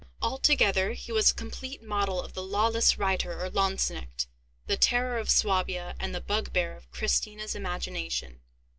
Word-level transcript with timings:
Altogether 0.19 0.93
he 0.93 1.11
was 1.11 1.29
a 1.29 1.33
complete 1.35 1.83
model 1.83 2.19
of 2.23 2.33
the 2.33 2.41
lawless 2.41 2.97
Reiter 2.97 3.39
or 3.39 3.51
Lanzknecht, 3.51 4.25
the 4.65 4.75
terror 4.75 5.19
of 5.19 5.29
Swabia, 5.29 5.95
and 5.99 6.15
the 6.15 6.19
bugbear 6.19 6.75
of 6.75 6.89
Christina's 6.89 7.53
imagination. 7.53 8.39